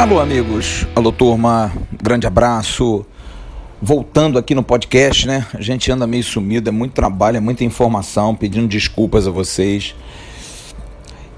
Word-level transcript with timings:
Alô, 0.00 0.18
amigos. 0.18 0.86
Alô, 0.96 1.12
turma. 1.12 1.70
Grande 1.92 2.26
abraço. 2.26 3.04
Voltando 3.82 4.38
aqui 4.38 4.54
no 4.54 4.62
podcast, 4.62 5.26
né? 5.26 5.46
A 5.52 5.60
gente 5.60 5.92
anda 5.92 6.06
meio 6.06 6.24
sumido, 6.24 6.68
é 6.68 6.72
muito 6.72 6.94
trabalho, 6.94 7.36
é 7.36 7.40
muita 7.40 7.64
informação, 7.64 8.34
pedindo 8.34 8.66
desculpas 8.66 9.28
a 9.28 9.30
vocês. 9.30 9.94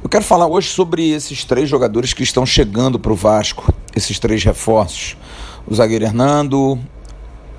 Eu 0.02 0.08
quero 0.08 0.24
falar 0.24 0.46
hoje 0.46 0.68
sobre 0.68 1.10
esses 1.10 1.44
três 1.44 1.68
jogadores 1.68 2.14
que 2.14 2.22
estão 2.22 2.46
chegando 2.46 2.98
para 3.00 3.12
o 3.12 3.14
Vasco, 3.14 3.74
esses 3.96 4.18
três 4.18 4.42
reforços: 4.42 5.16
o 5.66 5.74
zagueiro 5.74 6.04
Hernando, 6.04 6.78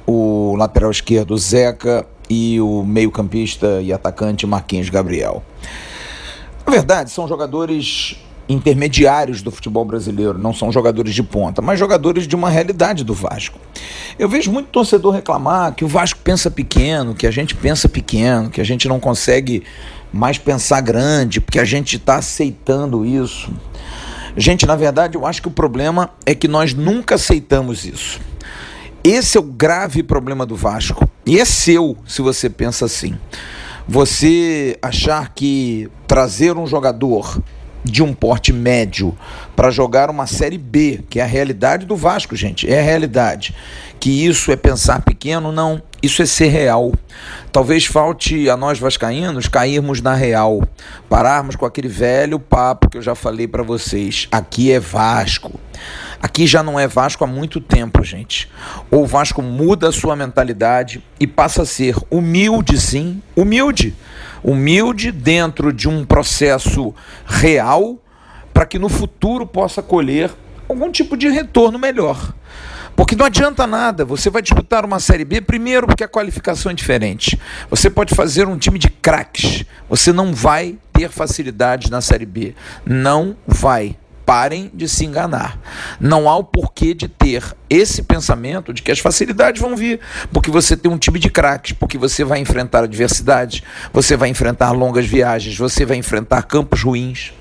o 0.08 0.56
lateral 0.56 0.90
esquerdo 0.90 1.38
Zeca 1.38 2.08
e 2.34 2.60
o 2.60 2.84
meio-campista 2.84 3.82
e 3.82 3.94
atacante 3.94 4.48
Marquinhos 4.48 4.90
Gabriel. 4.90 5.44
Na 6.66 6.72
verdade, 6.72 7.12
são 7.12 7.28
jogadores 7.28 8.18
intermediários 8.48 9.42
do 9.42 9.52
futebol 9.52 9.86
brasileiro, 9.86 10.38
não 10.38 10.54
são 10.54 10.72
jogadores 10.72 11.14
de 11.14 11.24
ponta, 11.24 11.62
mas 11.62 11.80
jogadores 11.80 12.28
de 12.28 12.36
uma 12.36 12.50
realidade 12.50 13.04
do 13.04 13.14
Vasco. 13.14 13.60
Eu 14.18 14.28
vejo 14.28 14.52
muito 14.52 14.68
torcedor 14.68 15.14
reclamar 15.14 15.74
que 15.74 15.86
o 15.86 15.88
Vasco 15.88 16.20
pensa 16.24 16.52
pequeno, 16.52 17.14
que 17.14 17.28
a 17.28 17.32
gente 17.32 17.56
pensa 17.56 17.88
pequeno, 17.88 18.50
que 18.50 18.60
a 18.60 18.64
gente 18.64 18.88
não 18.88 19.00
consegue 19.00 19.64
mais 20.12 20.38
pensar 20.38 20.82
grande, 20.82 21.40
porque 21.40 21.60
a 21.60 21.66
gente 21.66 21.96
está 21.98 22.18
aceitando 22.18 23.06
isso. 23.06 23.52
Gente, 24.36 24.66
na 24.66 24.76
verdade, 24.76 25.16
eu 25.16 25.26
acho 25.26 25.42
que 25.42 25.48
o 25.48 25.52
problema 25.52 26.10
é 26.26 26.34
que 26.34 26.48
nós 26.48 26.74
nunca 26.74 27.16
aceitamos 27.16 27.86
isso. 27.86 28.20
Esse 29.04 29.38
é 29.38 29.42
o 29.42 29.44
grave 29.44 30.02
problema 30.02 30.46
do 30.46 30.56
Vasco. 30.56 31.10
E 31.26 31.38
é 31.38 31.44
seu 31.44 31.98
se 32.08 32.22
você 32.22 32.50
pensa 32.50 32.86
assim. 32.86 33.18
Você 33.86 34.78
achar 34.82 35.34
que 35.34 35.90
trazer 36.08 36.56
um 36.56 36.66
jogador 36.66 37.42
de 37.84 38.02
um 38.02 38.14
porte 38.14 38.54
médio 38.54 39.18
para 39.56 39.70
jogar 39.70 40.10
uma 40.10 40.26
Série 40.26 40.58
B, 40.58 41.02
que 41.10 41.20
é 41.20 41.24
a 41.24 41.28
realidade 41.28 41.86
do 41.86 41.96
Vasco, 41.96 42.36
gente, 42.36 42.72
é 42.72 42.80
a 42.80 42.84
realidade. 42.84 43.54
Que 44.00 44.26
isso 44.26 44.52
é 44.52 44.56
pensar 44.56 45.02
pequeno, 45.02 45.52
não, 45.52 45.82
isso 46.02 46.22
é 46.22 46.26
ser 46.26 46.48
real. 46.48 46.92
Talvez 47.52 47.86
falte 47.86 48.50
a 48.50 48.58
nós 48.58 48.80
vascaínos 48.80 49.48
cairmos 49.48 50.02
na 50.02 50.14
real, 50.14 50.62
pararmos 51.10 51.56
com 51.56 51.66
aquele 51.66 51.88
velho 51.88 52.40
papo 52.40 52.90
que 52.90 52.98
eu 52.98 53.02
já 53.02 53.16
falei 53.16 53.48
para 53.48 53.64
vocês. 53.64 54.28
Aqui 54.32 54.72
é 54.72 54.80
Vasco. 54.80 55.60
Aqui 56.22 56.48
já 56.48 56.64
não 56.64 56.80
é 56.80 56.88
Vasco 56.88 57.24
há 57.24 57.28
muito 57.28 57.62
tempo, 57.62 58.04
gente. 58.04 58.50
Ou 58.90 59.04
o 59.04 59.08
Vasco 59.08 59.42
muda 59.42 59.90
a 59.90 59.92
sua 59.92 60.16
mentalidade 60.16 61.04
e 61.20 61.28
passa 61.28 61.64
a 61.64 61.66
ser 61.66 61.96
humilde, 62.10 62.80
sim, 62.80 63.22
humilde 63.36 63.94
humilde 64.44 65.12
dentro 65.12 65.72
de 65.72 65.88
um 65.88 66.06
processo 66.06 66.94
real 67.26 67.98
para 68.54 68.66
que 68.66 68.78
no 68.78 68.90
futuro 68.90 69.48
possa 69.48 69.82
colher 69.82 70.32
algum 70.68 70.92
tipo 70.92 71.16
de 71.18 71.30
retorno 71.30 71.80
melhor. 71.80 72.34
Porque 72.96 73.16
não 73.16 73.26
adianta 73.26 73.66
nada, 73.66 74.06
você 74.06 74.30
vai 74.30 74.42
disputar 74.42 74.86
uma 74.86 75.00
Série 75.00 75.26
B, 75.26 75.42
primeiro 75.42 75.88
porque 75.88 76.04
a 76.04 76.08
qualificação 76.08 76.72
é 76.72 76.76
diferente. 76.76 77.40
Você 77.70 77.90
pode 77.90 78.14
fazer 78.14 78.48
um 78.48 78.58
time 78.58 78.78
de 78.78 78.90
craques, 78.90 79.66
você 79.90 80.14
não 80.14 80.32
vai 80.32 80.78
ter 80.92 81.10
facilidade 81.10 81.90
na 81.90 82.02
Série 82.02 82.26
B. 82.26 82.54
Não 82.86 83.36
vai 83.48 83.98
parem 84.34 84.72
de 84.74 84.90
se 84.90 85.06
enganar. 85.06 85.60
Não 86.00 86.28
há 86.28 86.36
o 86.36 86.44
porquê 86.44 86.96
de 86.96 87.08
ter 87.08 87.56
esse 87.70 88.02
pensamento 88.02 88.74
de 88.74 88.82
que 88.82 88.92
as 88.92 88.98
facilidades 88.98 89.62
vão 89.62 89.76
vir, 89.76 90.00
porque 90.32 90.50
você 90.50 90.76
tem 90.76 90.92
um 90.92 90.98
time 90.98 91.20
de 91.20 91.30
craques, 91.30 91.74
porque 91.74 92.00
você 92.00 92.24
vai 92.24 92.40
enfrentar 92.40 92.84
adversidades, 92.84 93.62
você 93.94 94.18
vai 94.18 94.30
enfrentar 94.30 94.72
longas 94.72 95.06
viagens, 95.06 95.56
você 95.56 95.86
vai 95.86 95.98
enfrentar 95.98 96.42
campos 96.42 96.82
ruins. 96.82 97.32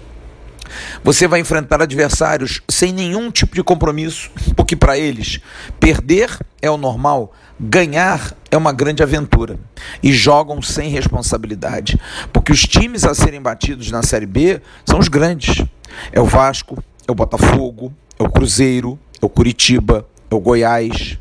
Você 1.03 1.27
vai 1.27 1.41
enfrentar 1.41 1.81
adversários 1.81 2.61
sem 2.69 2.93
nenhum 2.93 3.31
tipo 3.31 3.55
de 3.55 3.63
compromisso, 3.63 4.31
porque 4.55 4.77
para 4.77 4.99
eles 4.99 5.41
perder 5.81 6.39
é 6.61 6.71
o 6.71 6.77
normal, 6.77 7.33
ganhar 7.59 8.37
é 8.51 8.57
uma 8.57 8.73
grande 8.73 9.03
aventura 9.03 9.59
e 10.03 10.13
jogam 10.13 10.61
sem 10.61 10.91
responsabilidade, 10.91 11.99
porque 12.35 12.53
os 12.53 12.63
times 12.63 13.05
a 13.05 13.15
serem 13.15 13.41
batidos 13.41 13.91
na 13.91 14.03
Série 14.03 14.27
B 14.27 14.61
são 14.85 14.99
os 14.99 15.09
grandes. 15.09 15.65
É 16.11 16.21
o 16.21 16.25
Vasco, 16.25 16.83
é 17.07 17.13
o 17.13 17.15
Botafogo, 17.15 17.93
é 18.19 18.23
o 18.23 18.31
Cruzeiro, 18.31 18.99
é 19.21 19.25
o 19.25 19.29
Curitiba, 19.29 20.07
é 20.31 20.35
o 20.35 20.41
Goiás. 20.41 21.19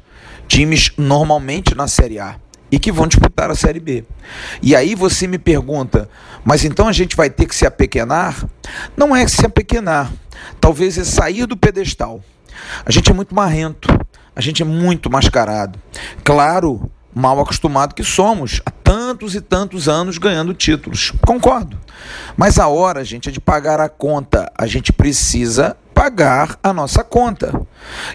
Times 0.48 0.92
normalmente 0.98 1.76
na 1.76 1.88
Série 1.88 2.20
A 2.20 2.36
e 2.72 2.80
que 2.80 2.92
vão 2.92 3.08
disputar 3.08 3.52
a 3.52 3.56
Série 3.56 3.80
B. 3.80 4.06
E 4.62 4.76
aí 4.76 4.96
você 4.96 5.28
me 5.28 5.38
pergunta, 5.38 6.10
mas 6.44 6.64
então 6.64 6.88
a 6.88 6.92
gente 6.92 7.16
vai 7.16 7.30
ter 7.30 7.46
que 7.46 7.56
se 7.56 7.66
apequenar? 7.66 8.48
Não 8.96 9.16
é 9.16 9.28
se 9.28 9.46
apequenar, 9.46 10.12
talvez 10.60 10.98
é 10.98 11.04
sair 11.04 11.46
do 11.46 11.58
pedestal. 11.58 12.24
A 12.86 12.92
gente 12.92 13.12
é 13.12 13.14
muito 13.14 13.36
marrento, 13.36 13.90
a 14.36 14.42
gente 14.42 14.62
é 14.62 14.66
muito 14.66 15.10
mascarado. 15.10 15.80
Claro, 16.24 16.90
mal 17.14 17.40
acostumado 17.40 17.94
que 17.94 18.04
somos, 18.04 18.62
há 18.66 18.72
tantos 18.72 19.36
e 19.36 19.42
tantos 19.42 19.90
anos 19.90 20.18
ganhando 20.18 20.54
títulos. 20.54 21.12
Concordo. 21.26 21.78
Mas 22.36 22.60
a 22.60 22.68
hora, 22.68 23.04
gente, 23.04 23.30
é 23.30 23.32
de 23.32 23.40
pagar 23.40 23.80
a 23.80 23.90
conta. 23.90 24.52
A 24.58 24.68
gente 24.68 24.92
precisa 24.94 25.76
pagar 26.02 26.58
a 26.64 26.74
nossa 26.74 27.04
conta. 27.04 27.62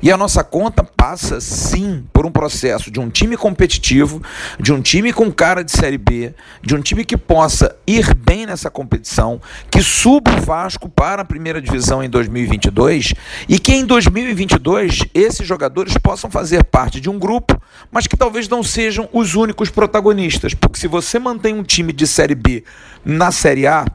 E 0.02 0.10
a 0.10 0.16
nossa 0.16 0.42
conta 0.42 0.82
passa 0.82 1.40
sim 1.40 2.04
por 2.12 2.26
um 2.26 2.32
processo 2.32 2.90
de 2.90 2.98
um 2.98 3.08
time 3.08 3.36
competitivo, 3.36 4.20
de 4.58 4.72
um 4.72 4.82
time 4.82 5.12
com 5.12 5.30
cara 5.30 5.62
de 5.62 5.70
Série 5.70 5.96
B, 5.96 6.34
de 6.60 6.74
um 6.74 6.80
time 6.80 7.04
que 7.04 7.16
possa 7.16 7.76
ir 7.86 8.12
bem 8.12 8.44
nessa 8.44 8.68
competição, 8.68 9.40
que 9.70 9.80
suba 9.80 10.32
o 10.32 10.40
Vasco 10.40 10.88
para 10.88 11.22
a 11.22 11.24
primeira 11.24 11.62
divisão 11.62 12.02
em 12.02 12.10
2022 12.10 13.14
e 13.48 13.56
que 13.56 13.72
em 13.72 13.86
2022 13.86 15.04
esses 15.14 15.46
jogadores 15.46 15.96
possam 15.96 16.28
fazer 16.28 16.64
parte 16.64 17.00
de 17.00 17.08
um 17.08 17.20
grupo, 17.20 17.56
mas 17.92 18.08
que 18.08 18.16
talvez 18.16 18.48
não 18.48 18.64
sejam 18.64 19.08
os 19.12 19.36
únicos 19.36 19.70
protagonistas, 19.70 20.54
porque 20.54 20.80
se 20.80 20.88
você 20.88 21.20
mantém 21.20 21.54
um 21.54 21.62
time 21.62 21.92
de 21.92 22.04
Série 22.04 22.34
B 22.34 22.64
na 23.04 23.30
Série 23.30 23.64
A, 23.64 23.86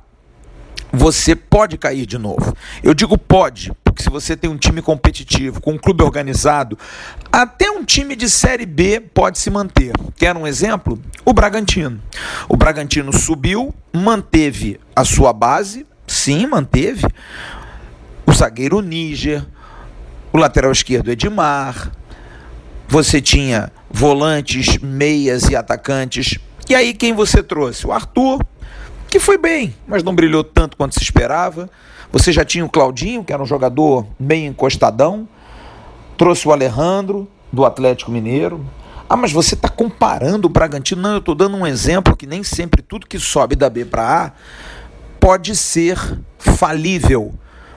você 0.91 1.35
pode 1.35 1.77
cair 1.77 2.05
de 2.05 2.17
novo. 2.17 2.55
Eu 2.83 2.93
digo 2.93 3.17
pode, 3.17 3.71
se 4.01 4.09
você 4.09 4.35
tem 4.35 4.49
um 4.49 4.57
time 4.57 4.81
competitivo, 4.81 5.61
com 5.61 5.73
um 5.73 5.77
clube 5.77 6.03
organizado, 6.03 6.77
até 7.31 7.69
um 7.69 7.83
time 7.83 8.15
de 8.15 8.29
Série 8.29 8.65
B 8.65 8.99
pode 8.99 9.39
se 9.39 9.49
manter. 9.49 9.93
Quer 10.15 10.35
um 10.35 10.45
exemplo? 10.45 10.99
O 11.23 11.33
Bragantino. 11.33 12.01
O 12.49 12.57
Bragantino 12.57 13.13
subiu, 13.13 13.73
manteve 13.93 14.79
a 14.95 15.05
sua 15.05 15.31
base, 15.31 15.85
sim, 16.07 16.47
manteve. 16.47 17.05
O 18.25 18.33
zagueiro 18.33 18.81
Níger, 18.81 19.45
o 20.33 20.37
lateral 20.37 20.71
esquerdo 20.71 21.11
Edmar, 21.11 21.91
você 22.87 23.21
tinha 23.21 23.71
volantes, 23.89 24.77
meias 24.77 25.43
e 25.49 25.55
atacantes. 25.55 26.37
E 26.69 26.75
aí 26.75 26.93
quem 26.93 27.13
você 27.13 27.41
trouxe? 27.41 27.87
O 27.87 27.91
Arthur, 27.91 28.45
que 29.09 29.19
foi 29.19 29.37
bem, 29.37 29.75
mas 29.87 30.03
não 30.03 30.15
brilhou 30.15 30.43
tanto 30.43 30.77
quanto 30.77 30.95
se 30.95 31.03
esperava. 31.03 31.69
Você 32.11 32.31
já 32.31 32.43
tinha 32.43 32.65
o 32.65 32.69
Claudinho, 32.69 33.23
que 33.23 33.31
era 33.31 33.41
um 33.41 33.45
jogador 33.45 34.05
bem 34.19 34.47
encostadão. 34.47 35.27
Trouxe 36.17 36.47
o 36.47 36.51
Alejandro, 36.51 37.27
do 37.51 37.65
Atlético 37.65 38.11
Mineiro. 38.11 38.65
Ah, 39.09 39.17
mas 39.17 39.31
você 39.31 39.55
está 39.55 39.69
comparando 39.69 40.47
o 40.47 40.49
Bragantino. 40.49 41.01
Não, 41.01 41.11
eu 41.11 41.17
estou 41.17 41.35
dando 41.35 41.57
um 41.57 41.67
exemplo 41.67 42.15
que 42.15 42.25
nem 42.25 42.43
sempre 42.43 42.81
tudo 42.81 43.07
que 43.07 43.19
sobe 43.19 43.55
da 43.55 43.69
B 43.69 43.85
para 43.85 44.25
A 44.25 44.31
pode 45.19 45.55
ser 45.55 45.97
falível 46.37 47.33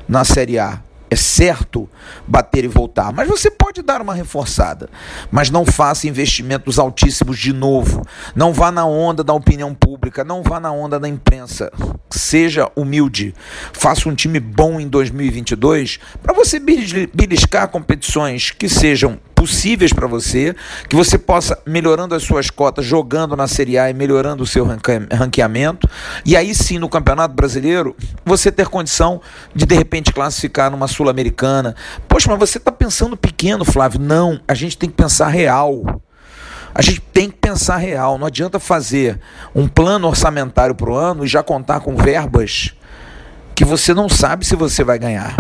na 0.09 0.25
Série 0.25 0.59
A 0.59 0.81
é 1.11 1.17
certo 1.17 1.89
bater 2.27 2.65
e 2.65 2.69
voltar, 2.69 3.13
mas 3.13 3.29
você 3.29 3.51
pode 3.51 3.83
dar 3.83 4.01
uma 4.01 4.15
reforçada. 4.15 4.89
Mas 5.31 5.51
não 5.51 5.65
faça 5.65 6.09
investimentos 6.09 6.79
altíssimos 6.79 7.39
de 7.39 7.53
novo. 7.53 8.07
Não 8.35 8.53
vá 8.53 8.71
na 8.71 8.87
onda 8.87 9.23
da 9.23 9.33
opinião 9.33 9.75
pública, 9.75 10.25
não 10.25 10.43
vá 10.43 10.59
na 10.59 10.73
onda 10.73 10.99
da 10.99 11.09
imprensa. 11.09 11.73
Seja 12.11 12.71
humilde. 12.75 13.35
Faça 13.73 14.09
um 14.09 14.15
time 14.15 14.41
bom 14.41 14.81
em 14.81 14.89
2022 14.89 15.99
para 16.23 16.35
você 16.35 16.59
beliscar 16.59 17.69
competições 17.69 18.51
que 18.51 18.69
sejam 18.69 19.19
possíveis 19.45 19.93
para 19.93 20.07
você, 20.07 20.57
que 20.89 20.97
você 20.97 21.19
possa 21.19 21.59
melhorando 21.67 22.15
as 22.15 22.23
suas 22.23 22.49
cotas, 22.49 22.87
jogando 22.87 23.37
na 23.37 23.47
Série 23.47 23.77
A 23.77 23.91
e 23.91 23.93
melhorando 23.93 24.43
o 24.43 24.47
seu 24.47 24.65
ranqueamento. 24.65 25.87
E 26.25 26.35
aí 26.35 26.55
sim, 26.55 26.79
no 26.79 26.89
Campeonato 26.89 27.35
Brasileiro, 27.35 27.95
você 28.25 28.51
ter 28.51 28.69
condição 28.69 29.21
de 29.55 29.67
de 29.67 29.75
repente 29.75 30.15
classificar 30.15 30.71
numa 30.71 30.89
Sul-Americana. 30.89 31.77
Poxa, 32.09 32.31
mas 32.31 32.39
você 32.39 32.57
está 32.57 32.73
pensando 32.73 33.19
pequeno, 33.19 33.67
Flávio. 33.67 34.01
Não, 34.01 34.41
a 34.49 34.55
gente 34.55 34.79
tem 34.79 34.89
que 34.89 34.97
pensar 34.97 35.29
real. 35.29 36.01
A 36.75 36.81
gente 36.81 37.03
tem 37.03 37.29
que 37.29 37.37
pensar 37.37 37.77
real. 37.77 38.17
Não 38.17 38.27
adianta 38.27 38.59
fazer 38.59 39.21
um 39.55 39.69
plano 39.69 40.09
orçamentário 40.09 40.75
para 40.75 40.91
o 40.91 40.97
ano 40.97 41.23
e 41.23 41.29
já 41.29 41.43
contar 41.43 41.81
com 41.81 41.95
verbas 41.95 42.75
que 43.55 43.63
você 43.63 43.93
não 43.93 44.09
sabe 44.09 44.47
se 44.47 44.57
você 44.57 44.83
vai 44.83 44.99
ganhar. 44.99 45.37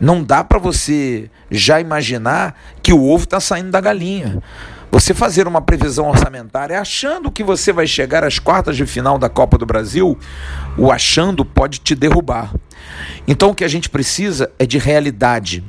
Não 0.00 0.22
dá 0.22 0.42
para 0.42 0.58
você 0.58 1.30
já 1.50 1.80
imaginar 1.80 2.54
que 2.82 2.92
o 2.92 3.04
ovo 3.08 3.24
está 3.24 3.40
saindo 3.40 3.70
da 3.70 3.80
galinha. 3.80 4.42
Você 4.90 5.14
fazer 5.14 5.46
uma 5.46 5.62
previsão 5.62 6.08
orçamentária 6.08 6.78
achando 6.78 7.30
que 7.30 7.42
você 7.42 7.72
vai 7.72 7.86
chegar 7.86 8.24
às 8.24 8.38
quartas 8.38 8.76
de 8.76 8.84
final 8.84 9.18
da 9.18 9.28
Copa 9.28 9.56
do 9.56 9.64
Brasil, 9.64 10.18
o 10.76 10.92
achando 10.92 11.44
pode 11.46 11.78
te 11.78 11.94
derrubar. 11.94 12.52
Então 13.26 13.50
o 13.50 13.54
que 13.54 13.64
a 13.64 13.68
gente 13.68 13.88
precisa 13.88 14.50
é 14.58 14.66
de 14.66 14.76
realidade. 14.76 15.64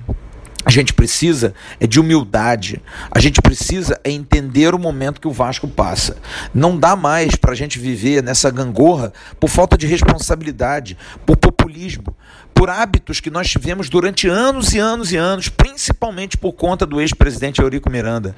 A 0.65 0.71
gente 0.71 0.93
precisa 0.93 1.53
é 1.79 1.85
de 1.85 1.99
humildade. 1.99 2.81
A 3.11 3.19
gente 3.19 3.41
precisa 3.41 3.99
é 4.03 4.11
entender 4.11 4.73
o 4.73 4.79
momento 4.79 5.19
que 5.19 5.27
o 5.27 5.31
Vasco 5.31 5.67
passa. 5.67 6.17
Não 6.53 6.77
dá 6.77 6.95
mais 6.95 7.35
para 7.35 7.51
a 7.51 7.55
gente 7.55 7.79
viver 7.79 8.23
nessa 8.23 8.49
gangorra 8.49 9.11
por 9.39 9.49
falta 9.49 9.77
de 9.77 9.85
responsabilidade, 9.87 10.97
por 11.25 11.35
populismo, 11.35 12.15
por 12.53 12.69
hábitos 12.69 13.19
que 13.19 13.29
nós 13.29 13.49
tivemos 13.49 13.89
durante 13.89 14.27
anos 14.27 14.73
e 14.73 14.79
anos 14.79 15.11
e 15.11 15.17
anos, 15.17 15.49
principalmente 15.49 16.37
por 16.37 16.53
conta 16.53 16.85
do 16.85 17.01
ex-presidente 17.01 17.61
Eurico 17.61 17.89
Miranda, 17.89 18.35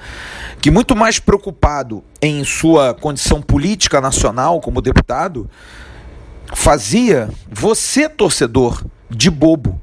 que 0.62 0.72
muito 0.72 0.96
mais 0.96 1.20
preocupado 1.20 2.04
em 2.22 2.44
sua 2.44 2.96
condição 2.96 3.42
política 3.42 4.02
nacional 4.02 4.60
como 4.62 4.82
deputado, 4.82 5.48
fazia 6.54 7.30
você 7.52 8.10
torcedor 8.10 8.84
de 9.10 9.30
bobo 9.30 9.80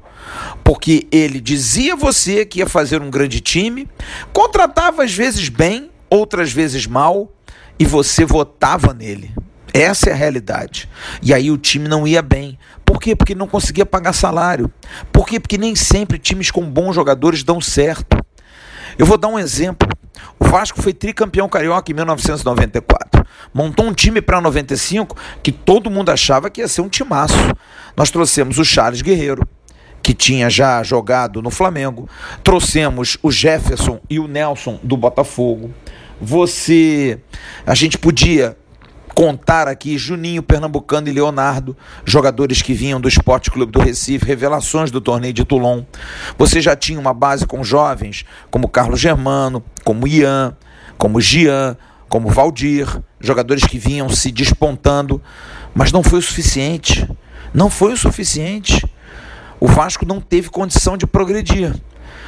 porque 0.63 1.07
ele 1.11 1.39
dizia 1.39 1.95
você 1.95 2.45
que 2.45 2.59
ia 2.59 2.67
fazer 2.67 3.01
um 3.01 3.09
grande 3.09 3.41
time, 3.41 3.89
contratava 4.31 5.03
às 5.03 5.13
vezes 5.13 5.49
bem, 5.49 5.89
outras 6.09 6.51
vezes 6.51 6.87
mal, 6.87 7.31
e 7.77 7.85
você 7.85 8.23
votava 8.23 8.93
nele. 8.93 9.31
Essa 9.73 10.11
é 10.11 10.13
a 10.13 10.15
realidade. 10.15 10.87
E 11.21 11.33
aí 11.33 11.49
o 11.49 11.57
time 11.57 11.87
não 11.87 12.07
ia 12.07 12.21
bem. 12.21 12.59
Por 12.85 12.99
quê? 12.99 13.15
Porque 13.15 13.33
não 13.33 13.47
conseguia 13.47 13.85
pagar 13.85 14.13
salário. 14.13 14.71
Por 15.11 15.25
quê? 15.25 15.39
Porque 15.39 15.57
nem 15.57 15.75
sempre 15.75 16.19
times 16.19 16.51
com 16.51 16.61
bons 16.61 16.93
jogadores 16.93 17.43
dão 17.43 17.59
certo. 17.59 18.17
Eu 18.97 19.05
vou 19.05 19.17
dar 19.17 19.29
um 19.29 19.39
exemplo. 19.39 19.89
O 20.39 20.45
Vasco 20.45 20.79
foi 20.79 20.93
tricampeão 20.93 21.49
carioca 21.49 21.91
em 21.91 21.95
1994. 21.95 23.25
Montou 23.51 23.87
um 23.87 23.93
time 23.93 24.21
para 24.21 24.39
95 24.39 25.17
que 25.41 25.51
todo 25.51 25.89
mundo 25.89 26.11
achava 26.11 26.51
que 26.51 26.61
ia 26.61 26.67
ser 26.67 26.81
um 26.81 26.89
timaço. 26.89 27.33
Nós 27.97 28.11
trouxemos 28.11 28.59
o 28.59 28.65
Charles 28.65 29.01
Guerreiro, 29.01 29.47
que 30.03 30.13
tinha 30.13 30.49
já 30.49 30.83
jogado 30.83 31.41
no 31.41 31.49
Flamengo. 31.49 32.09
Trouxemos 32.43 33.17
o 33.23 33.31
Jefferson 33.31 34.01
e 34.09 34.19
o 34.19 34.27
Nelson 34.27 34.77
do 34.83 34.97
Botafogo. 34.97 35.73
Você, 36.19 37.19
a 37.65 37.73
gente 37.73 37.97
podia 37.97 38.57
contar 39.15 39.67
aqui 39.67 39.97
Juninho, 39.97 40.43
Pernambucano 40.43 41.07
e 41.07 41.11
Leonardo, 41.11 41.77
jogadores 42.03 42.61
que 42.61 42.73
vinham 42.73 42.99
do 42.99 43.07
Esporte 43.07 43.49
Clube 43.49 43.71
do 43.71 43.79
Recife, 43.79 44.25
revelações 44.25 44.91
do 44.91 44.99
torneio 44.99 45.33
de 45.33 45.45
Toulon. 45.45 45.83
Você 46.37 46.61
já 46.61 46.75
tinha 46.75 46.99
uma 46.99 47.13
base 47.13 47.45
com 47.45 47.63
jovens 47.63 48.25
como 48.51 48.67
Carlos 48.67 48.99
Germano, 48.99 49.63
como 49.85 50.07
Ian, 50.07 50.57
como 50.97 51.21
Gian, 51.21 51.77
como 52.09 52.29
Valdir, 52.29 52.87
jogadores 53.19 53.63
que 53.63 53.77
vinham 53.77 54.09
se 54.09 54.31
despontando, 54.31 55.21
mas 55.73 55.91
não 55.91 56.03
foi 56.03 56.19
o 56.19 56.21
suficiente. 56.21 57.07
Não 57.53 57.69
foi 57.69 57.93
o 57.93 57.97
suficiente. 57.97 58.83
O 59.63 59.67
Vasco 59.67 60.05
não 60.05 60.19
teve 60.19 60.49
condição 60.49 60.97
de 60.97 61.07
progredir. 61.07 61.73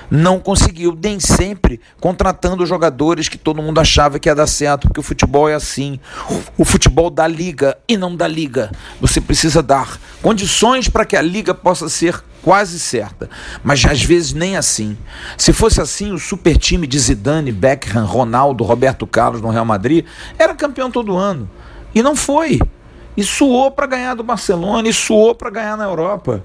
Não 0.09 0.39
conseguiu, 0.39 0.97
nem 1.03 1.19
sempre 1.19 1.81
contratando 1.99 2.65
jogadores 2.65 3.27
que 3.27 3.37
todo 3.37 3.61
mundo 3.61 3.77
achava 3.77 4.17
que 4.17 4.29
ia 4.29 4.33
dar 4.33 4.47
certo, 4.47 4.87
porque 4.87 5.01
o 5.01 5.03
futebol 5.03 5.49
é 5.49 5.53
assim. 5.53 5.99
O 6.57 6.63
futebol 6.63 7.09
dá 7.09 7.27
liga 7.27 7.77
e 7.89 7.97
não 7.97 8.15
dá 8.15 8.25
liga. 8.25 8.71
Você 9.01 9.19
precisa 9.19 9.61
dar 9.61 9.99
condições 10.21 10.87
para 10.87 11.03
que 11.03 11.17
a 11.17 11.21
liga 11.21 11.53
possa 11.53 11.89
ser 11.89 12.23
quase 12.41 12.79
certa, 12.79 13.29
mas 13.61 13.83
às 13.83 14.01
vezes 14.01 14.31
nem 14.31 14.55
assim. 14.55 14.97
Se 15.37 15.51
fosse 15.51 15.81
assim, 15.81 16.13
o 16.13 16.17
super 16.17 16.57
time 16.57 16.87
de 16.87 16.97
Zidane, 16.97 17.51
Beckham, 17.51 18.05
Ronaldo, 18.05 18.63
Roberto 18.63 19.05
Carlos 19.05 19.41
no 19.41 19.49
Real 19.49 19.65
Madrid 19.65 20.05
era 20.39 20.55
campeão 20.55 20.89
todo 20.89 21.17
ano. 21.17 21.49
E 21.93 22.01
não 22.01 22.15
foi. 22.15 22.61
E 23.17 23.25
suou 23.25 23.71
para 23.71 23.87
ganhar 23.87 24.13
do 24.13 24.23
Barcelona, 24.23 24.87
e 24.87 24.93
suou 24.93 25.35
para 25.35 25.49
ganhar 25.49 25.75
na 25.75 25.83
Europa. 25.83 26.41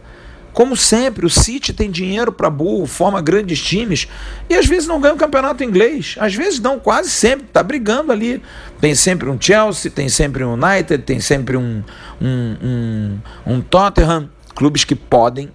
Como 0.53 0.77
sempre, 0.77 1.25
o 1.25 1.31
City 1.31 1.73
tem 1.73 1.91
dinheiro 1.91 2.33
para 2.33 2.51
burro, 2.51 2.87
forma 2.87 3.21
grandes 3.23 3.61
times 3.61 4.09
e 4.49 4.55
às 4.55 4.67
vezes 4.67 4.89
não 4.89 5.01
ganha 5.01 5.15
o 5.15 5.17
campeonato 5.17 5.63
inglês. 5.63 6.17
Às 6.19 6.35
vezes 6.35 6.59
não, 6.61 6.79
quase 6.79 7.11
sempre, 7.11 7.47
está 7.47 7.63
brigando 7.63 8.11
ali. 8.11 8.43
Tem 8.81 8.95
sempre 8.95 9.29
um 9.29 9.41
Chelsea, 9.41 9.91
tem 9.91 10.09
sempre 10.09 10.45
um 10.45 10.55
United, 10.55 11.05
tem 11.05 11.21
sempre 11.21 11.57
um, 11.57 11.83
um, 12.21 12.57
um, 12.63 13.19
um 13.47 13.61
Tottenham. 13.61 14.29
Clubes 14.55 14.85
que 14.85 14.97
podem 14.97 15.51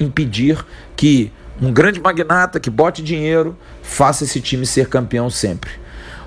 impedir 0.00 0.64
que 0.96 1.32
um 1.60 1.72
grande 1.72 2.00
magnata 2.00 2.58
que 2.58 2.68
bote 2.68 3.02
dinheiro 3.02 3.56
faça 3.82 4.24
esse 4.24 4.40
time 4.40 4.66
ser 4.66 4.88
campeão 4.88 5.30
sempre. 5.30 5.70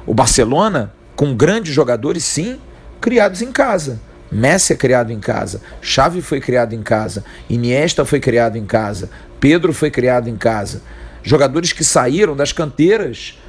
O 0.05 0.13
Barcelona, 0.13 0.93
com 1.15 1.35
grandes 1.35 1.73
jogadores, 1.73 2.23
sim, 2.23 2.59
criados 3.01 3.41
em 3.41 3.51
casa. 3.51 3.99
Messi 4.35 4.73
é 4.73 4.75
criado 4.75 5.11
em 5.11 5.19
casa, 5.19 5.61
Xavi 5.81 6.21
foi 6.21 6.41
criado 6.41 6.73
em 6.73 6.83
casa, 6.83 7.23
Iniesta 7.49 8.03
foi 8.03 8.19
criado 8.19 8.57
em 8.57 8.65
casa, 8.65 9.09
Pedro 9.39 9.71
foi 9.71 9.89
criado 9.89 10.27
em 10.27 10.35
casa. 10.35 10.81
Jogadores 11.23 11.71
que 11.71 11.83
saíram 11.83 12.35
das 12.35 12.51
canteiras, 12.51 13.39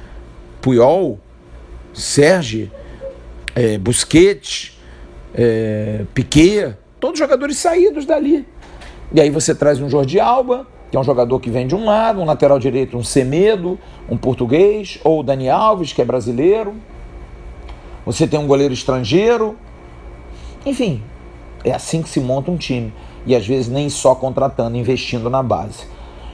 Puyol, 0.61 1.19
Sérgio, 1.93 2.71
é, 3.53 3.77
Busquets, 3.77 4.79
é, 5.35 6.05
Piquet, 6.13 6.75
todos 7.01 7.19
jogadores 7.19 7.57
saídos 7.57 8.05
dali. 8.05 8.47
E 9.13 9.19
aí 9.19 9.29
você 9.29 9.53
traz 9.53 9.81
um 9.81 9.89
Jordi 9.89 10.19
Alba, 10.19 10.65
que 10.89 10.95
é 10.95 10.99
um 10.99 11.03
jogador 11.03 11.39
que 11.41 11.49
vem 11.49 11.67
de 11.67 11.75
um 11.75 11.83
lado, 11.83 12.21
um 12.21 12.25
lateral 12.25 12.59
direito, 12.59 12.97
um 12.97 13.03
Semedo, 13.03 13.77
um 14.09 14.17
português, 14.17 14.99
ou 15.03 15.19
o 15.19 15.23
Dani 15.23 15.49
Alves, 15.49 15.91
que 15.91 16.01
é 16.01 16.05
brasileiro. 16.05 16.75
Você 18.05 18.25
tem 18.25 18.39
um 18.39 18.47
goleiro 18.47 18.73
estrangeiro, 18.73 19.57
enfim, 20.69 21.01
é 21.63 21.71
assim 21.71 22.01
que 22.01 22.09
se 22.09 22.19
monta 22.19 22.51
um 22.51 22.57
time. 22.57 22.93
E 23.25 23.35
às 23.35 23.45
vezes 23.45 23.69
nem 23.69 23.89
só 23.89 24.15
contratando, 24.15 24.77
investindo 24.77 25.29
na 25.29 25.43
base. 25.43 25.85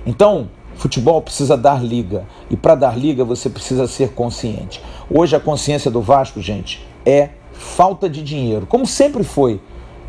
Então, 0.05 0.49
futebol 0.75 1.21
precisa 1.21 1.57
dar 1.57 1.83
liga. 1.83 2.25
E 2.49 2.57
para 2.57 2.75
dar 2.75 2.97
liga 2.97 3.23
você 3.23 3.49
precisa 3.49 3.87
ser 3.87 4.09
consciente. 4.09 4.81
Hoje 5.09 5.35
a 5.35 5.39
consciência 5.39 5.89
do 5.89 6.01
Vasco, 6.01 6.41
gente, 6.41 6.85
é 7.05 7.29
falta 7.51 8.09
de 8.09 8.21
dinheiro. 8.23 8.65
Como 8.65 8.85
sempre 8.85 9.23
foi. 9.23 9.59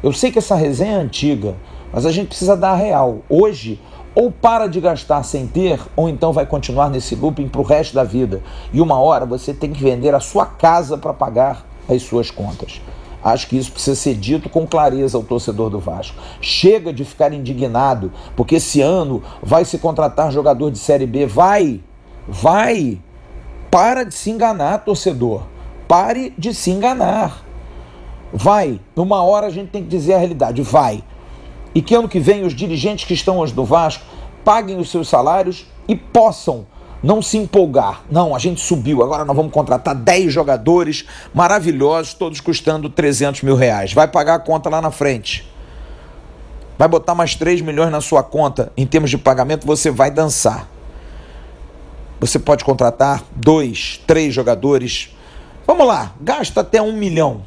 Eu 0.02 0.12
sei 0.12 0.30
que 0.30 0.38
essa 0.38 0.54
resenha 0.54 0.98
é 0.98 1.00
antiga, 1.00 1.54
mas 1.92 2.04
a 2.04 2.12
gente 2.12 2.28
precisa 2.28 2.56
dar 2.56 2.72
a 2.72 2.76
real. 2.76 3.20
Hoje, 3.28 3.80
ou 4.14 4.30
para 4.30 4.66
de 4.66 4.80
gastar 4.80 5.22
sem 5.22 5.46
ter, 5.46 5.80
ou 5.96 6.08
então 6.08 6.32
vai 6.32 6.44
continuar 6.44 6.90
nesse 6.90 7.14
looping 7.14 7.48
para 7.48 7.60
o 7.60 7.64
resto 7.64 7.94
da 7.94 8.04
vida. 8.04 8.42
E 8.72 8.80
uma 8.80 8.98
hora 8.98 9.24
você 9.24 9.54
tem 9.54 9.72
que 9.72 9.82
vender 9.82 10.14
a 10.14 10.20
sua 10.20 10.44
casa 10.44 10.98
para 10.98 11.12
pagar 11.12 11.66
as 11.88 12.02
suas 12.02 12.30
contas. 12.30 12.80
Acho 13.24 13.48
que 13.48 13.56
isso 13.56 13.72
precisa 13.72 13.96
ser 13.96 14.14
dito 14.14 14.50
com 14.50 14.66
clareza 14.66 15.16
ao 15.16 15.24
torcedor 15.24 15.70
do 15.70 15.80
Vasco. 15.80 16.14
Chega 16.42 16.92
de 16.92 17.06
ficar 17.06 17.32
indignado, 17.32 18.12
porque 18.36 18.56
esse 18.56 18.82
ano 18.82 19.22
vai 19.42 19.64
se 19.64 19.78
contratar 19.78 20.30
jogador 20.30 20.70
de 20.70 20.78
Série 20.78 21.06
B. 21.06 21.24
Vai, 21.24 21.80
vai. 22.28 23.00
Para 23.70 24.04
de 24.04 24.14
se 24.14 24.30
enganar, 24.30 24.84
torcedor. 24.84 25.44
Pare 25.88 26.34
de 26.36 26.52
se 26.52 26.70
enganar. 26.70 27.42
Vai. 28.30 28.78
Numa 28.94 29.22
hora 29.22 29.46
a 29.46 29.50
gente 29.50 29.70
tem 29.70 29.82
que 29.82 29.88
dizer 29.88 30.14
a 30.14 30.18
realidade. 30.18 30.60
Vai. 30.60 31.02
E 31.74 31.80
que 31.80 31.94
ano 31.94 32.08
que 32.08 32.20
vem 32.20 32.44
os 32.44 32.54
dirigentes 32.54 33.06
que 33.06 33.14
estão 33.14 33.38
hoje 33.38 33.54
no 33.54 33.64
Vasco 33.64 34.04
paguem 34.44 34.78
os 34.78 34.90
seus 34.90 35.08
salários 35.08 35.66
e 35.88 35.96
possam 35.96 36.66
não 37.04 37.20
se 37.20 37.36
empolgar. 37.36 38.02
Não, 38.10 38.34
a 38.34 38.38
gente 38.38 38.62
subiu, 38.62 39.02
agora 39.02 39.26
nós 39.26 39.36
vamos 39.36 39.52
contratar 39.52 39.94
10 39.94 40.32
jogadores 40.32 41.04
maravilhosos, 41.34 42.14
todos 42.14 42.40
custando 42.40 42.88
300 42.88 43.42
mil 43.42 43.54
reais. 43.54 43.92
Vai 43.92 44.08
pagar 44.08 44.36
a 44.36 44.38
conta 44.38 44.70
lá 44.70 44.80
na 44.80 44.90
frente. 44.90 45.46
Vai 46.78 46.88
botar 46.88 47.14
mais 47.14 47.34
3 47.34 47.60
milhões 47.60 47.92
na 47.92 48.00
sua 48.00 48.22
conta 48.22 48.72
em 48.74 48.86
termos 48.86 49.10
de 49.10 49.18
pagamento, 49.18 49.66
você 49.66 49.90
vai 49.90 50.10
dançar. 50.10 50.66
Você 52.20 52.38
pode 52.38 52.64
contratar 52.64 53.22
dois, 53.36 54.00
três 54.06 54.32
jogadores. 54.32 55.14
Vamos 55.66 55.86
lá, 55.86 56.14
gasta 56.18 56.62
até 56.62 56.80
um 56.80 56.92
milhão, 56.92 57.42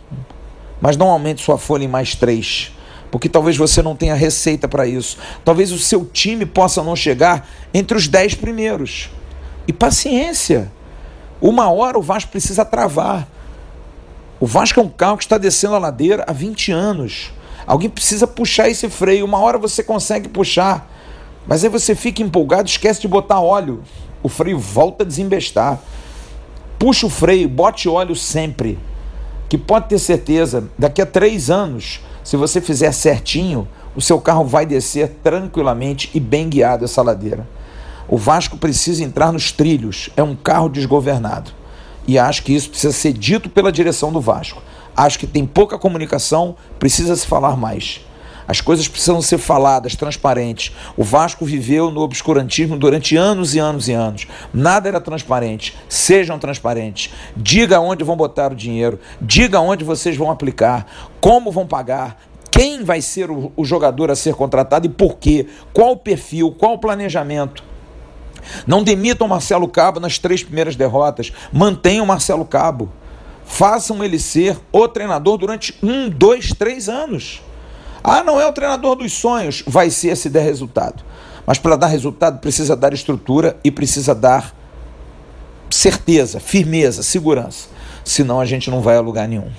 mas 0.80 0.96
não 0.96 1.10
aumente 1.10 1.42
sua 1.42 1.58
folha 1.58 1.84
em 1.84 1.88
mais 1.88 2.14
três 2.14 2.72
porque 3.10 3.30
talvez 3.30 3.56
você 3.56 3.82
não 3.82 3.96
tenha 3.96 4.14
receita 4.14 4.68
para 4.68 4.86
isso. 4.86 5.18
Talvez 5.44 5.72
o 5.72 5.80
seu 5.80 6.06
time 6.06 6.46
possa 6.46 6.84
não 6.84 6.94
chegar 6.94 7.48
entre 7.74 7.98
os 7.98 8.06
dez 8.06 8.36
primeiros. 8.36 9.10
E 9.68 9.74
paciência. 9.74 10.72
Uma 11.42 11.70
hora 11.70 12.00
o 12.00 12.02
Vasco 12.02 12.32
precisa 12.32 12.64
travar. 12.64 13.28
O 14.40 14.46
Vasco 14.46 14.80
é 14.80 14.84
um 14.84 14.90
carro 14.90 15.18
que 15.18 15.24
está 15.24 15.38
descendo 15.38 15.76
a 15.76 15.80
ladeira 15.80 16.24
há 16.28 16.32
20 16.32 16.72
anos. 16.72 17.32
Alguém 17.66 17.90
precisa 17.90 18.26
puxar 18.26 18.70
esse 18.70 18.88
freio. 18.90 19.26
Uma 19.26 19.40
hora 19.40 19.58
você 19.58 19.84
consegue 19.84 20.30
puxar. 20.30 20.90
Mas 21.46 21.64
aí 21.64 21.70
você 21.70 21.94
fica 21.94 22.22
empolgado, 22.22 22.70
esquece 22.70 23.02
de 23.02 23.08
botar 23.08 23.40
óleo. 23.40 23.84
O 24.24 24.30
freio 24.30 24.58
volta 24.58 25.04
a 25.04 25.08
desembestar. 25.08 25.80
Puxa 26.80 27.08
o 27.08 27.10
freio, 27.10 27.50
bote 27.50 27.90
óleo 27.90 28.16
sempre. 28.16 28.80
Que 29.50 29.58
pode 29.58 29.88
ter 29.88 30.00
certeza, 30.00 30.70
daqui 30.78 31.02
a 31.02 31.06
três 31.06 31.50
anos, 31.50 32.02
se 32.24 32.36
você 32.36 32.60
fizer 32.60 32.92
certinho, 32.92 33.68
o 33.96 34.02
seu 34.02 34.20
carro 34.20 34.44
vai 34.44 34.66
descer 34.66 35.18
tranquilamente 35.24 36.12
e 36.14 36.20
bem 36.20 36.50
guiado 36.50 36.86
essa 36.86 37.02
ladeira. 37.02 37.48
O 38.08 38.18
Vasco 38.18 38.58
precisa 38.58 39.04
entrar 39.04 39.34
nos 39.34 39.52
trilhos, 39.52 40.10
é 40.16 40.24
um 40.24 40.36
carro 40.36 40.70
desgovernado. 40.70 41.52
E 42.08 42.18
acho 42.18 42.44
que 42.44 42.56
isso 42.56 42.70
precisa 42.70 42.94
ser 42.94 43.12
dito 43.12 43.50
pela 43.50 43.72
direção 43.72 44.12
do 44.12 44.22
Vasco. 44.22 44.62
Acho 44.96 45.20
que 45.20 45.28
tem 45.28 45.46
pouca 45.46 45.78
comunicação, 45.78 46.56
precisa 46.80 47.16
se 47.16 47.28
falar 47.28 47.58
mais. 47.58 48.02
As 48.48 48.62
coisas 48.62 48.88
precisam 48.88 49.22
ser 49.22 49.38
faladas, 49.38 49.96
transparentes. 49.96 50.74
O 50.96 51.04
Vasco 51.04 51.44
viveu 51.44 51.92
no 51.92 52.00
obscurantismo 52.00 52.78
durante 52.78 53.18
anos 53.18 53.54
e 53.54 53.60
anos 53.60 53.90
e 53.90 53.92
anos. 53.92 54.26
Nada 54.54 54.88
era 54.88 55.02
transparente. 55.02 55.76
Sejam 55.90 56.40
transparentes. 56.40 57.14
Diga 57.36 57.82
onde 57.82 58.06
vão 58.06 58.16
botar 58.16 58.54
o 58.54 58.56
dinheiro. 58.56 59.00
Diga 59.20 59.60
onde 59.60 59.84
vocês 59.84 60.16
vão 60.16 60.32
aplicar. 60.32 60.88
Como 61.20 61.52
vão 61.52 61.68
pagar. 61.68 62.18
Quem 62.50 62.86
vai 62.86 63.02
ser 63.02 63.30
o, 63.30 63.52
jogador 63.66 64.10
a 64.10 64.16
ser 64.16 64.34
contratado 64.34 64.88
e 64.88 64.90
por 64.90 65.18
quê? 65.18 65.46
Qual 65.74 65.92
o 65.92 65.98
perfil? 65.98 66.56
Qual 66.58 66.76
o 66.76 66.80
planejamento? 66.80 67.67
Não 68.66 68.84
demitam 68.84 69.28
Marcelo 69.28 69.68
Cabo 69.68 70.00
nas 70.00 70.18
três 70.18 70.44
primeiras 70.44 70.76
derrotas. 70.76 71.32
Mantenham 71.52 72.06
Marcelo 72.06 72.46
Cabo. 72.46 72.90
Façam 73.46 74.04
ele 74.04 74.20
ser 74.20 74.58
o 74.72 74.88
treinador 74.88 75.38
durante 75.38 75.78
um, 75.82 76.10
dois, 76.10 76.50
três 76.50 76.90
anos. 76.90 77.42
Ah, 78.04 78.24
não 78.24 78.40
é 78.40 78.48
o 78.48 78.54
treinador 78.54 78.96
dos 78.96 79.14
sonhos. 79.14 79.64
Vai 79.66 79.90
ser 79.90 80.16
se 80.16 80.30
der 80.30 80.44
resultado. 80.44 81.04
Mas 81.46 81.58
para 81.58 81.78
dar 81.78 81.88
resultado 81.88 82.40
precisa 82.40 82.76
dar 82.76 82.94
estrutura 82.94 83.58
e 83.64 83.72
precisa 83.72 84.14
dar 84.14 84.54
certeza, 85.70 86.40
firmeza, 86.40 87.04
segurança. 87.04 87.70
Senão 88.08 88.40
a 88.40 88.46
gente 88.46 88.72
não 88.72 88.80
vai 88.80 88.96
a 88.96 89.02
lugar 89.02 89.28
nenhum. 89.28 89.50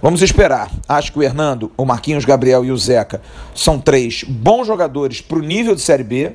Vamos 0.00 0.22
esperar. 0.22 0.70
Acho 0.88 1.12
que 1.12 1.18
o 1.18 1.22
Hernando, 1.22 1.70
o 1.76 1.84
Marquinhos 1.84 2.24
Gabriel 2.24 2.64
e 2.64 2.72
o 2.72 2.76
Zeca 2.78 3.20
são 3.54 3.78
três 3.78 4.24
bons 4.24 4.66
jogadores 4.66 5.20
para 5.20 5.36
o 5.36 5.42
nível 5.42 5.74
de 5.74 5.82
Série 5.82 6.02
B. 6.02 6.32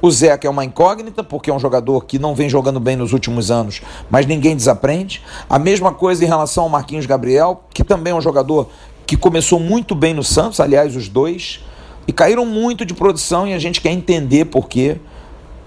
O 0.00 0.08
Zeca 0.12 0.46
é 0.46 0.50
uma 0.50 0.64
incógnita, 0.64 1.24
porque 1.24 1.50
é 1.50 1.52
um 1.54 1.58
jogador 1.58 2.04
que 2.04 2.20
não 2.20 2.36
vem 2.36 2.48
jogando 2.48 2.78
bem 2.78 2.94
nos 2.94 3.12
últimos 3.12 3.50
anos, 3.50 3.82
mas 4.08 4.26
ninguém 4.26 4.54
desaprende. 4.54 5.20
A 5.50 5.58
mesma 5.58 5.92
coisa 5.92 6.24
em 6.24 6.28
relação 6.28 6.62
ao 6.62 6.70
Marquinhos 6.70 7.04
Gabriel, 7.04 7.64
que 7.74 7.82
também 7.82 8.12
é 8.12 8.14
um 8.14 8.20
jogador 8.20 8.68
que 9.04 9.16
começou 9.16 9.58
muito 9.58 9.96
bem 9.96 10.14
no 10.14 10.22
Santos, 10.22 10.60
aliás, 10.60 10.94
os 10.94 11.08
dois, 11.08 11.64
e 12.06 12.12
caíram 12.12 12.46
muito 12.46 12.84
de 12.84 12.94
produção 12.94 13.44
e 13.44 13.54
a 13.54 13.58
gente 13.58 13.80
quer 13.80 13.90
entender 13.90 14.44
por 14.44 14.68
quê. 14.68 15.00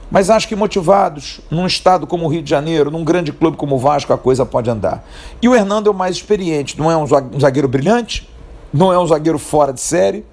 Mas 0.09 0.29
acho 0.29 0.47
que 0.47 0.55
motivados, 0.55 1.41
num 1.49 1.65
estado 1.65 2.05
como 2.05 2.25
o 2.25 2.27
Rio 2.27 2.43
de 2.43 2.49
Janeiro, 2.49 2.91
num 2.91 3.03
grande 3.03 3.31
clube 3.31 3.57
como 3.57 3.75
o 3.75 3.79
Vasco, 3.79 4.13
a 4.13 4.17
coisa 4.17 4.45
pode 4.45 4.69
andar. 4.69 5.03
E 5.41 5.49
o 5.49 5.55
Hernando 5.55 5.87
é 5.87 5.91
o 5.91 5.95
mais 5.95 6.15
experiente, 6.15 6.77
não 6.77 6.91
é 6.91 6.97
um 6.97 7.39
zagueiro 7.39 7.67
brilhante, 7.67 8.29
não 8.71 8.93
é 8.93 8.99
um 8.99 9.07
zagueiro 9.07 9.39
fora 9.39 9.73
de 9.73 9.81
série, 9.81 10.25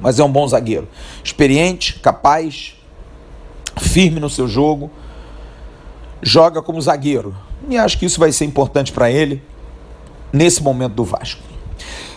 mas 0.00 0.18
é 0.18 0.24
um 0.24 0.30
bom 0.30 0.46
zagueiro. 0.46 0.88
Experiente, 1.24 1.98
capaz, 2.00 2.76
firme 3.78 4.20
no 4.20 4.28
seu 4.28 4.46
jogo, 4.46 4.90
joga 6.22 6.60
como 6.60 6.80
zagueiro. 6.80 7.34
E 7.68 7.78
acho 7.78 7.98
que 7.98 8.06
isso 8.06 8.20
vai 8.20 8.32
ser 8.32 8.44
importante 8.44 8.92
para 8.92 9.10
ele 9.10 9.42
nesse 10.32 10.62
momento 10.62 10.94
do 10.94 11.04
Vasco. 11.04 11.42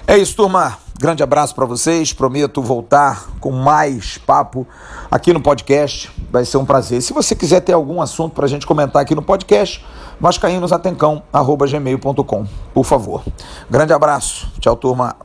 É 0.08 0.17
isso, 0.17 0.36
turma. 0.36 0.85
Grande 0.97 1.21
abraço 1.21 1.53
para 1.53 1.65
vocês. 1.65 2.13
Prometo 2.13 2.61
voltar 2.61 3.27
com 3.39 3.51
mais 3.51 4.17
papo 4.17 4.65
aqui 5.11 5.33
no 5.33 5.41
podcast. 5.41 6.09
Vai 6.31 6.45
ser 6.45 6.55
um 6.57 6.63
prazer. 6.65 7.01
Se 7.01 7.11
você 7.11 7.35
quiser 7.35 7.59
ter 7.59 7.73
algum 7.73 8.01
assunto 8.01 8.33
para 8.33 8.45
a 8.45 8.49
gente 8.49 8.65
comentar 8.65 9.01
aqui 9.01 9.13
no 9.13 9.21
podcast, 9.21 9.85
vascaínosatencão.gmail.com, 10.21 12.45
por 12.73 12.85
favor. 12.85 13.25
Grande 13.69 13.91
abraço. 13.93 14.49
Tchau, 14.59 14.77
turma. 14.77 15.25